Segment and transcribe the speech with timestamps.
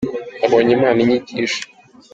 [0.39, 1.61] Nabonye Imana inyigisha.